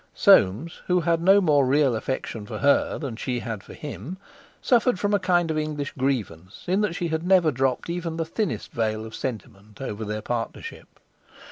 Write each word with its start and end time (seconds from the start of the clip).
Soames, 0.15 0.81
who 0.87 1.01
had 1.01 1.21
no 1.21 1.39
more 1.39 1.63
real 1.63 1.95
affection 1.95 2.47
for 2.47 2.57
her 2.57 2.97
than 2.97 3.15
she 3.15 3.37
had 3.41 3.61
for 3.63 3.75
him, 3.75 4.17
suffered 4.59 4.99
from 4.99 5.13
a 5.13 5.19
kind 5.19 5.51
of 5.51 5.59
English 5.59 5.93
grievance 5.95 6.63
in 6.65 6.81
that 6.81 6.95
she 6.95 7.09
had 7.09 7.21
never 7.21 7.51
dropped 7.51 7.87
even 7.87 8.17
the 8.17 8.25
thinnest 8.25 8.71
veil 8.71 9.05
of 9.05 9.13
sentiment 9.13 9.79
over 9.79 10.03
their 10.03 10.23
partnership. 10.23 10.87